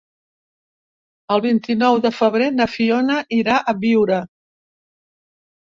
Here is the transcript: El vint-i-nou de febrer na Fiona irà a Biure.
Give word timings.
El 1.35 1.43
vint-i-nou 1.47 1.99
de 2.07 2.13
febrer 2.21 2.49
na 2.57 2.69
Fiona 2.79 3.21
irà 3.43 3.61
a 3.75 3.79
Biure. 3.87 4.21